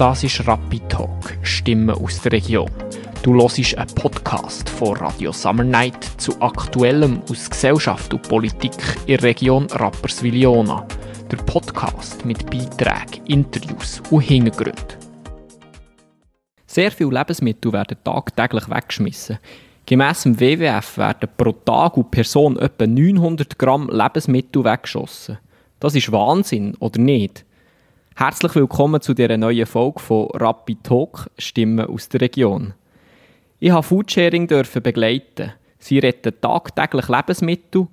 Das 0.00 0.24
ist 0.24 0.48
Rapid 0.48 0.88
Talk, 0.88 1.36
Stimmen 1.42 1.90
aus 1.90 2.22
der 2.22 2.32
Region. 2.32 2.70
Du 3.22 3.34
hörst 3.34 3.76
einen 3.76 3.94
Podcast 3.94 4.66
von 4.66 4.96
Radio 4.96 5.30
Summer 5.30 5.62
Night 5.62 6.02
zu 6.16 6.40
Aktuellem 6.40 7.20
aus 7.28 7.50
Gesellschaft 7.50 8.14
und 8.14 8.26
Politik 8.26 8.72
in 9.00 9.18
der 9.18 9.24
Region 9.24 9.66
Rapperswil-Jona. 9.66 10.86
Der 11.30 11.36
Podcast 11.36 12.24
mit 12.24 12.50
Beiträgen, 12.50 13.26
Interviews 13.26 14.00
und 14.10 14.22
Hintergründen. 14.22 14.96
Sehr 16.66 16.92
viele 16.92 17.18
Lebensmittel 17.18 17.70
werden 17.70 17.98
tagtäglich 18.02 18.70
weggeschmissen. 18.70 19.38
Gemäss 19.84 20.22
dem 20.22 20.40
WWF 20.40 20.96
werden 20.96 21.28
pro 21.36 21.52
Tag 21.52 21.98
und 21.98 22.10
Person 22.10 22.58
etwa 22.58 22.86
900 22.86 23.58
Gramm 23.58 23.90
Lebensmittel 23.90 24.64
weggeschossen. 24.64 25.36
Das 25.78 25.94
ist 25.94 26.10
Wahnsinn, 26.10 26.74
oder 26.80 26.98
nicht? 26.98 27.44
Herzlich 28.16 28.54
willkommen 28.54 29.00
zu 29.00 29.14
dieser 29.14 29.36
neuen 29.36 29.66
Folge 29.66 30.00
von 30.00 30.28
Rapid 30.34 30.84
Talk, 30.84 31.30
Stimmen 31.38 31.86
aus 31.86 32.08
der 32.08 32.20
Region. 32.20 32.74
Ich 33.58 33.70
durfte 33.70 33.88
Foodsharing 33.88 34.46
begleiten. 34.46 35.52
Sie 35.78 35.98
retten 35.98 36.34
tagtäglich 36.40 37.08
Lebensmittel. 37.08 37.86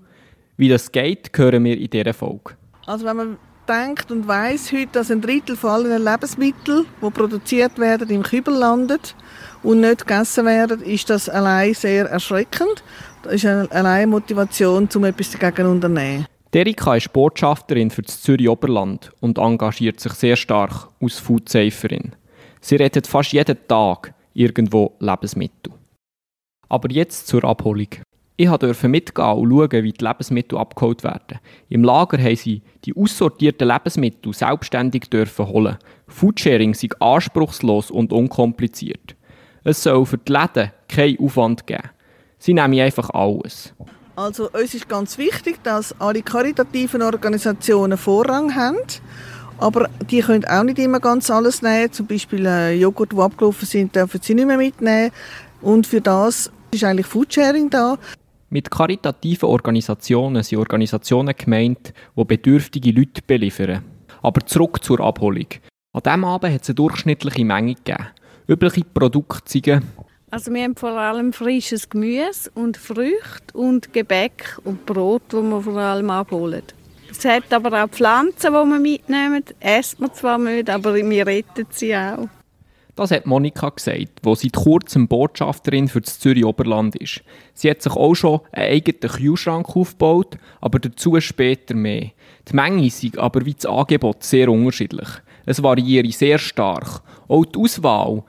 Wie 0.57 0.69
das 0.69 0.91
geht, 0.91 1.29
hören 1.35 1.63
wir 1.63 1.77
in 1.77 1.89
dieser 1.89 2.13
Folge. 2.13 2.55
Also 2.85 3.05
wenn 3.05 3.15
man 3.15 3.37
denkt 3.67 4.11
und 4.11 4.27
weiß 4.27 4.71
heute, 4.71 4.87
dass 4.93 5.11
ein 5.11 5.21
Drittel 5.21 5.55
von 5.55 5.69
allen 5.71 6.03
Lebensmitteln, 6.03 6.85
die 7.01 7.09
produziert 7.09 7.77
werden, 7.79 8.09
im 8.09 8.23
Kübel 8.23 8.53
landet 8.53 9.15
und 9.63 9.81
nicht 9.81 10.07
gegessen 10.07 10.45
werden, 10.45 10.81
ist 10.81 11.09
das 11.09 11.29
allein 11.29 11.73
sehr 11.73 12.09
erschreckend. 12.09 12.83
Das 13.23 13.33
ist 13.33 13.45
eine 13.45 13.69
allein 13.71 14.09
Motivation, 14.09 14.89
um 14.95 15.03
etwas 15.05 15.31
dagegen 15.31 15.65
zu 15.65 15.71
unternehmen. 15.71 16.25
Erika 16.51 16.95
ist 16.95 17.13
Botschafterin 17.13 17.91
für 17.91 18.01
das 18.01 18.23
Zürich 18.23 18.49
Oberland 18.49 19.11
und 19.19 19.37
engagiert 19.37 19.99
sich 19.99 20.13
sehr 20.13 20.35
stark 20.35 20.87
als 20.99 21.19
Foodsaferin. 21.19 22.15
Sie 22.61 22.77
rettet 22.77 23.05
fast 23.05 23.31
jeden 23.31 23.57
Tag 23.67 24.15
irgendwo 24.33 24.95
Lebensmittel. 24.99 25.73
Aber 26.67 26.89
jetzt 26.89 27.27
zur 27.27 27.43
Abholung. 27.43 27.89
Ich 28.37 28.49
durfte 28.49 28.87
mitgehen 28.87 29.37
und 29.37 29.51
schauen, 29.51 29.83
wie 29.83 29.91
die 29.91 30.03
Lebensmittel 30.03 30.57
abgeholt 30.57 31.03
werden. 31.03 31.39
Im 31.69 31.83
Lager 31.83 32.17
haben 32.17 32.35
sie 32.35 32.63
die 32.85 32.95
aussortierten 32.95 33.67
Lebensmittel 33.67 34.33
selbstständig 34.33 35.11
dürfen 35.11 35.47
holen. 35.47 35.77
Foodsharing 36.07 36.73
sei 36.73 36.89
anspruchslos 36.99 37.91
und 37.91 38.11
unkompliziert. 38.11 39.15
Es 39.63 39.83
soll 39.83 40.07
für 40.07 40.17
die 40.17 40.31
Läden 40.31 40.71
keinen 40.89 41.19
Aufwand 41.19 41.67
geben. 41.67 41.89
Sie 42.39 42.55
nehmen 42.55 42.79
einfach 42.79 43.11
alles. 43.11 43.75
Also 44.17 44.49
uns 44.49 44.73
ist 44.73 44.89
ganz 44.89 45.19
wichtig, 45.19 45.61
dass 45.61 45.93
alle 46.01 46.23
karitativen 46.23 47.03
Organisationen 47.03 47.99
Vorrang 47.99 48.55
haben. 48.55 48.79
Aber 49.59 49.87
die 50.09 50.21
können 50.21 50.43
auch 50.45 50.63
nicht 50.63 50.79
immer 50.79 50.99
ganz 50.99 51.29
alles 51.29 51.61
nehmen. 51.61 51.91
Zum 51.91 52.07
Beispiel 52.07 52.47
äh, 52.47 52.73
Joghurt, 52.73 53.11
die 53.11 53.17
abgelaufen 53.19 53.67
sind, 53.67 53.95
dürfen 53.95 54.19
sie 54.23 54.33
nicht 54.33 54.47
mehr 54.47 54.57
mitnehmen. 54.57 55.11
Und 55.61 55.85
für 55.85 56.01
das 56.01 56.51
ist 56.71 56.83
eigentlich 56.83 57.05
Foodsharing 57.05 57.69
da. 57.69 57.99
Mit 58.49 58.71
karitativen 58.71 59.49
Organisationen 59.49 60.41
sind 60.41 60.57
Organisationen 60.57 61.35
gemeint, 61.37 61.93
die 62.15 62.25
bedürftige 62.25 62.91
Leute 62.93 63.21
beliefern. 63.21 63.83
Aber 64.23 64.43
zurück 64.47 64.83
zur 64.83 64.99
Abholung. 64.99 65.45
An 65.93 66.01
diesem 66.03 66.25
Abend 66.25 66.55
hat 66.55 66.63
es 66.63 66.69
eine 66.69 66.75
durchschnittliche 66.75 67.45
Menge 67.45 67.75
gegeben. 67.75 68.07
Übliche 68.47 68.83
Produkte 68.83 69.43
also 70.29 70.53
wir 70.53 70.63
haben 70.63 70.75
vor 70.75 70.91
allem 70.91 71.33
frisches 71.33 71.89
Gemüse 71.89 72.51
und 72.53 72.77
Früchte 72.77 73.53
und 73.53 73.93
Gebäck 73.93 74.57
und 74.63 74.85
Brot, 74.85 75.23
das 75.29 75.41
wir 75.41 75.61
vor 75.61 75.77
allem 75.77 76.09
abholen. 76.09 76.63
Es 77.09 77.23
hat 77.25 77.51
aber 77.53 77.83
auch 77.83 77.89
Pflanzen, 77.89 78.51
die 78.51 78.69
wir 78.69 78.79
mitnehmen. 78.79 79.43
Esst 79.59 79.99
man 79.99 80.13
zwar 80.13 80.37
nicht, 80.37 80.69
aber 80.69 80.93
wir 80.95 81.25
retten 81.25 81.65
sie 81.71 81.95
auch. 81.95 82.27
Das 82.95 83.11
hat 83.11 83.27
Monika 83.27 83.69
gesagt, 83.69 84.19
wo 84.23 84.33
seit 84.33 84.53
kurzem 84.53 85.07
Botschafterin 85.07 85.87
für 85.87 86.01
das 86.01 86.19
Zürich 86.19 86.43
Oberland 86.43 86.95
ist. 86.95 87.21
Sie 87.53 87.69
hat 87.69 87.81
sich 87.81 87.93
auch 87.93 88.15
schon 88.15 88.41
einen 88.51 88.71
eigenen 88.71 88.99
Kühlschrank 88.99 89.75
aufgebaut, 89.75 90.37
aber 90.61 90.79
dazu 90.79 91.19
später 91.21 91.75
mehr. 91.75 92.11
Die 92.49 92.55
Menge 92.55 92.85
ist 92.85 93.17
aber 93.17 93.45
wie 93.45 93.53
das 93.53 93.67
Angebot 93.67 94.23
sehr 94.23 94.49
unterschiedlich. 94.49 95.07
Es 95.45 95.61
variiert 95.61 96.11
sehr 96.11 96.39
stark. 96.39 97.01
Auch 97.27 97.45
die 97.45 97.59
Auswahl. 97.59 98.23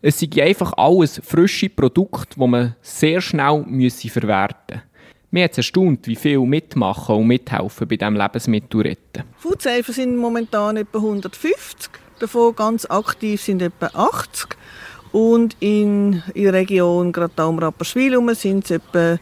Es 0.00 0.20
sind 0.20 0.38
einfach 0.38 0.72
alles 0.76 1.20
frische 1.24 1.68
Produkte, 1.68 2.38
die 2.38 2.46
man 2.46 2.76
sehr 2.80 3.20
schnell 3.20 3.64
verwerten 3.90 4.76
müsse. 4.76 4.82
Mir 5.30 5.44
hat 5.44 5.52
es 5.52 5.58
erstaunt, 5.58 6.06
wie 6.06 6.14
viele 6.14 6.46
mitmachen 6.46 7.16
und 7.16 7.26
mithelfen 7.26 7.88
bei 7.88 7.96
diesem 7.96 8.14
Lebensmittel 8.14 8.80
retten. 8.82 9.24
Foodsafer 9.36 9.92
sind 9.92 10.16
momentan 10.16 10.76
etwa 10.76 10.98
150 10.98 11.90
davon 12.20 12.54
ganz 12.54 12.86
aktiv 12.86 13.42
sind 13.42 13.60
etwa 13.60 13.86
80 13.92 14.56
und 15.12 15.56
in, 15.60 16.22
der 16.34 16.52
Region 16.52 17.12
um 17.14 17.58
Rapperswil 17.58 18.34
sind 18.34 18.64
es 18.64 18.70
etwa 18.70 19.18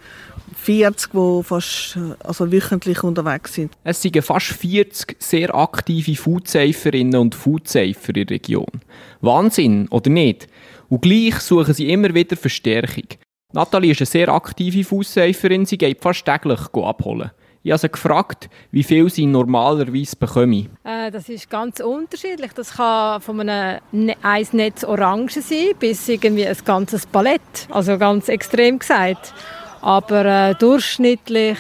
40, 0.57 1.13
die 1.13 1.43
fast 1.43 1.99
also 2.25 2.51
wöchentlich 2.51 3.03
unterwegs 3.03 3.55
sind. 3.55 3.73
Es 3.85 4.03
sind 4.03 4.23
fast 4.25 4.47
40 4.47 5.17
sehr 5.19 5.55
aktive 5.55 6.17
Foodsaferinnen 6.17 7.21
und 7.21 7.35
Foodsafer 7.35 8.09
in 8.09 8.27
der 8.27 8.31
Region. 8.31 8.81
Wahnsinn, 9.21 9.89
oder 9.89 10.11
nicht? 10.11 10.49
Und 10.89 11.03
gleich 11.03 11.37
suchen 11.41 11.75
sie 11.75 11.91
immer 11.91 12.15
wieder 12.15 12.37
Verstärkung. 12.37 13.07
Nathalie 13.53 13.93
ist 13.93 14.01
eine 14.01 14.07
sehr 14.07 14.29
aktive 14.29 14.85
Foodsaferin, 14.85 15.67
sie 15.67 15.79
geht 15.79 16.03
fast 16.03 16.25
täglich 16.25 16.61
abholen. 16.75 17.31
Ich 17.67 17.73
habe 17.73 17.81
sie 17.81 17.89
gefragt, 17.89 18.49
wie 18.71 18.85
viel 18.85 19.11
sie 19.11 19.27
normalerweise 19.27 20.15
bekommen. 20.15 20.69
Äh, 20.85 21.11
das 21.11 21.29
ist 21.29 21.51
ganz 21.51 21.81
unterschiedlich. 21.81 22.53
Das 22.53 22.75
kann 22.75 23.21
von 23.21 23.41
einem 23.41 23.81
ne-, 23.91 24.15
Eisnetz 24.23 24.85
Orange 24.85 25.41
sein 25.41 25.71
bis 25.77 26.09
irgendwie 26.09 26.47
ein 26.47 26.57
ganzes 26.65 27.07
Palett. 27.07 27.41
Also 27.71 27.99
ganz 27.99 28.29
extrem 28.29 28.79
gesagt. 28.79 29.35
Aber 29.87 30.25
äh, 30.25 30.55
durchschnittlich 30.57 31.59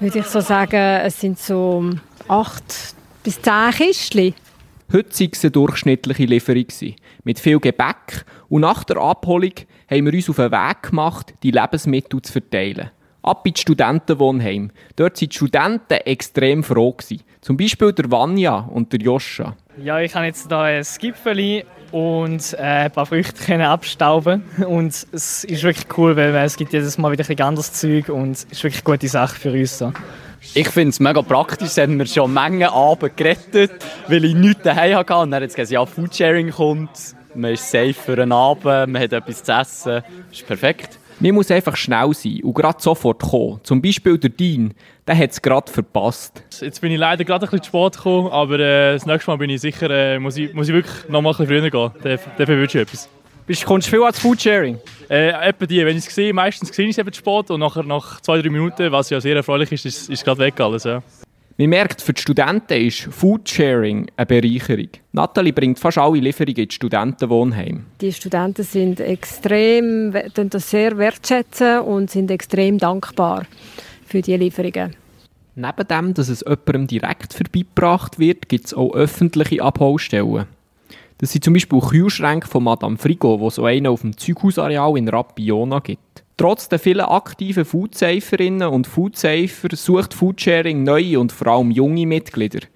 würde 0.00 0.18
ich 0.18 0.26
so 0.26 0.40
sagen, 0.40 1.00
es 1.02 1.18
sind 1.18 1.38
so 1.38 1.82
acht 2.28 2.94
bis 3.24 3.40
zehn 3.40 3.70
Kistchen. 3.70 4.34
Heute 4.92 5.08
war 5.18 5.28
es 5.32 5.42
eine 5.42 5.50
durchschnittliche 5.50 6.26
Lieferung. 6.26 6.66
Mit 7.24 7.40
viel 7.40 7.58
Gebäck. 7.58 8.26
Und 8.50 8.60
nach 8.60 8.84
der 8.84 8.98
Abholung 8.98 9.54
haben 9.90 10.04
wir 10.04 10.12
uns 10.12 10.28
auf 10.28 10.36
den 10.36 10.52
Weg 10.52 10.82
gemacht, 10.82 11.32
die 11.42 11.52
Lebensmittel 11.52 12.20
zu 12.20 12.32
verteilen 12.32 12.90
ab 13.22 13.46
ins 13.46 13.60
Studentenwohnheim. 13.60 14.70
Dort 14.96 15.22
waren 15.22 15.28
die 15.30 15.34
Studenten 15.34 15.94
extrem 16.04 16.62
froh. 16.62 16.92
Gewesen. 16.92 17.22
Zum 17.40 17.56
Beispiel 17.56 17.92
der 17.92 18.10
Vanya 18.10 18.58
und 18.58 18.92
der 18.92 19.00
Joscha. 19.00 19.56
Ja, 19.82 20.00
ich 20.00 20.14
habe 20.14 20.26
jetzt 20.26 20.48
hier 20.48 20.58
ein 20.58 20.84
Gipfeli 20.98 21.64
und 21.92 22.54
äh, 22.54 22.62
ein 22.62 22.90
paar 22.90 23.06
Früchte 23.06 23.64
abstauben 23.64 24.42
und 24.66 25.06
es 25.12 25.44
ist 25.44 25.62
wirklich 25.62 25.86
cool, 25.96 26.16
weil 26.16 26.34
es 26.36 26.56
gibt 26.56 26.72
jedes 26.72 26.98
Mal 26.98 27.12
wieder 27.12 27.24
ein 27.28 27.40
anderes 27.40 27.72
Zeug 27.72 28.08
und 28.08 28.32
es 28.32 28.44
ist 28.44 28.64
wirklich 28.64 28.84
eine 28.84 28.94
gute 28.96 29.08
Sache 29.08 29.38
für 29.38 29.52
uns. 29.52 29.78
So. 29.78 29.92
Ich 30.54 30.68
finde 30.68 30.90
es 30.90 31.00
mega 31.00 31.22
praktisch, 31.22 31.68
es 31.68 31.78
haben 31.78 31.98
wir 31.98 32.06
schon 32.06 32.32
Mengen 32.32 32.68
Abend 32.68 33.16
gerettet, 33.16 33.72
weil 34.08 34.24
ich 34.24 34.34
nichts 34.34 34.62
daheim 34.62 34.96
hatte. 34.96 35.14
Und 35.16 35.30
dann 35.30 35.42
hat 35.42 35.50
es 35.50 35.54
gesagt, 35.54 35.70
ja, 35.70 35.86
Foodsharing 35.86 36.50
kommt, 36.50 36.90
man 37.34 37.52
ist 37.52 37.70
safe 37.70 37.94
für 37.94 38.20
einen 38.20 38.32
Abend, 38.32 38.64
man 38.64 38.98
hat 38.98 39.12
etwas 39.12 39.44
zu 39.44 39.52
essen, 39.52 40.02
das 40.30 40.38
ist 40.38 40.46
perfekt. 40.46 40.98
Man 41.20 41.34
muss 41.34 41.50
einfach 41.50 41.76
schnell 41.76 42.12
sein 42.14 42.40
und 42.42 42.54
gerade 42.54 42.82
sofort 42.82 43.22
kommen. 43.22 43.60
Zum 43.62 43.80
Beispiel 43.80 44.18
der 44.18 44.30
Dean, 44.30 44.74
der 45.06 45.16
hat 45.16 45.30
es 45.30 45.42
gerade 45.42 45.70
verpasst. 45.70 46.42
Jetzt 46.60 46.80
bin 46.80 46.92
ich 46.92 46.98
leider 46.98 47.24
gerade 47.24 47.46
ein 47.46 47.50
bisschen 47.50 47.62
zu 47.64 47.68
spät 47.68 47.96
gekommen, 47.96 48.30
aber 48.30 48.58
äh, 48.58 48.92
das 48.94 49.06
nächste 49.06 49.30
Mal 49.30 49.36
bin 49.36 49.50
ich 49.50 49.60
sicher, 49.60 49.90
äh, 49.90 50.18
muss, 50.18 50.36
ich, 50.36 50.52
muss 50.54 50.68
ich 50.68 50.74
wirklich 50.74 51.08
noch 51.08 51.22
mal 51.22 51.30
ein 51.30 51.36
bisschen 51.36 51.70
früher 51.70 51.70
gehen. 51.70 52.18
Dafür 52.38 52.58
wünsche 52.58 52.78
ich 52.78 52.82
etwas. 52.88 53.08
Bist, 53.46 53.64
kommst 53.64 53.88
du 53.88 53.90
viel 53.90 54.02
ans 54.02 54.18
Foodsharing? 54.20 54.78
Äh, 55.10 55.30
etwa 55.48 55.66
die. 55.66 55.84
Wenn 55.84 55.96
ich 55.96 56.06
es 56.06 56.14
sehe, 56.14 56.32
meistens 56.32 56.74
sehe 56.74 56.86
ich 56.86 56.92
es 56.92 56.98
eben 56.98 57.12
zu 57.12 57.18
spät 57.18 57.50
und 57.50 57.60
nachher 57.60 57.82
nach 57.82 58.20
zwei, 58.20 58.40
drei 58.40 58.50
Minuten, 58.50 58.92
was 58.92 59.10
ja 59.10 59.20
sehr 59.20 59.34
erfreulich 59.34 59.72
ist, 59.72 59.84
ist 59.84 60.08
es 60.08 60.24
gerade 60.24 60.38
weg 60.38 60.60
alles. 60.60 60.84
Ja. 60.84 61.02
Man 61.62 61.70
merkt, 61.70 62.02
für 62.02 62.12
die 62.12 62.20
Studenten 62.20 62.88
ist 62.88 63.02
Foodsharing 63.02 64.10
eine 64.16 64.26
Bereicherung. 64.26 64.88
Nathalie 65.12 65.52
bringt 65.52 65.78
fast 65.78 65.96
alle 65.96 66.18
Lieferungen 66.18 66.64
ins 66.64 66.74
Studentenwohnheim. 66.74 67.84
Die 68.00 68.12
Studenten 68.12 68.64
sind 68.64 68.98
extrem, 68.98 70.12
das 70.34 70.70
sehr 70.70 70.98
wertschätzen 70.98 71.78
und 71.82 72.10
sind 72.10 72.32
extrem 72.32 72.78
dankbar 72.78 73.46
für 74.04 74.22
die 74.22 74.36
Lieferungen. 74.36 74.96
Neben 75.54 75.86
dem, 75.86 76.14
dass 76.14 76.30
es 76.30 76.40
jemandem 76.40 76.88
direkt 76.88 77.32
vorbeigebracht 77.32 78.18
wird, 78.18 78.48
gibt 78.48 78.66
es 78.66 78.74
auch 78.74 78.92
öffentliche 78.94 79.62
Abholstellen. 79.62 80.46
Das 81.18 81.30
sind 81.30 81.44
zum 81.44 81.54
Beispiel 81.54 81.78
Kühlschränke 81.78 82.48
von 82.48 82.64
Madame 82.64 82.98
Frigo, 82.98 83.38
wo 83.38 83.50
so 83.50 83.66
einen 83.66 83.86
auf 83.86 84.00
dem 84.00 84.16
Zeughausareal 84.16 84.98
in 84.98 85.08
Rappiona 85.08 85.78
gibt. 85.78 86.11
Trotz 86.42 86.68
der 86.68 86.80
vielen 86.80 87.06
aktiven 87.06 87.64
Foodsaferinnen 87.64 88.66
und 88.66 88.88
Foodsafer 88.88 89.76
sucht 89.76 90.12
Foodsharing 90.12 90.82
neue 90.82 91.20
und 91.20 91.30
vor 91.30 91.46
allem 91.46 91.70
junge 91.70 92.04
Mitglieder. 92.04 92.66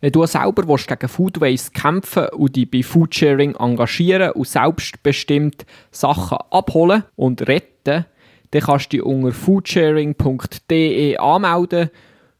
Wenn 0.00 0.10
du 0.10 0.26
selber 0.26 0.66
willst, 0.66 0.88
gegen 0.88 1.06
Food 1.06 1.40
Waste 1.40 1.70
kämpfen 1.70 2.26
und 2.30 2.56
dich 2.56 2.68
bei 2.68 2.82
Foodsharing 2.82 3.54
engagieren 3.54 4.32
und 4.32 4.48
selbstbestimmt 4.48 5.66
Sachen 5.92 6.38
abholen 6.50 7.04
und 7.14 7.46
retten, 7.46 8.06
dann 8.50 8.60
kannst 8.60 8.92
du 8.92 8.96
dich 8.96 9.06
unter 9.06 9.30
foodsharing.de 9.30 11.16
anmelden 11.18 11.90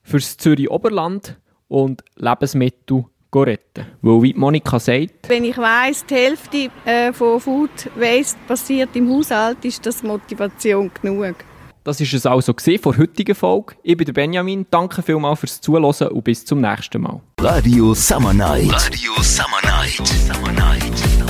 fürs 0.02 0.36
Zürich 0.36 0.68
Oberland 0.68 1.38
und 1.68 2.02
Lebensmittel 2.16 3.04
retten. 3.40 3.86
Weil, 4.02 4.22
wie 4.22 4.34
Monika 4.34 4.78
sagt, 4.78 5.28
Wenn 5.28 5.44
ich 5.44 5.56
weiss, 5.58 6.04
die 6.06 6.14
Hälfte 6.14 6.70
äh, 6.84 7.12
von 7.12 7.40
Food 7.40 7.70
Waste 7.96 8.38
passiert 8.46 8.90
im 8.94 9.08
Haushalt, 9.10 9.64
ist 9.64 9.84
das 9.86 10.02
Motivation 10.02 10.90
genug. 11.00 11.36
das 11.84 12.00
ist 12.00 12.12
es 12.14 12.26
also 12.26 12.54
gesehen 12.54 12.80
vor 12.80 12.92
der 12.92 13.02
heutigen 13.02 13.34
Folge. 13.34 13.74
Ich 13.82 13.96
bin 13.96 14.04
der 14.04 14.12
Benjamin, 14.12 14.66
danke 14.70 15.02
vielmals 15.02 15.40
fürs 15.40 15.60
Zuhören 15.60 16.08
und 16.08 16.24
bis 16.24 16.44
zum 16.44 16.60
nächsten 16.60 17.00
Mal. 17.02 17.20
Radio 17.40 17.94
Summer 17.94 18.32
Night. 18.32 18.72
Radio 18.72 19.12
Summer 19.20 19.60
Night. 19.64 20.06
Summer 20.06 20.52
Night. 20.52 21.21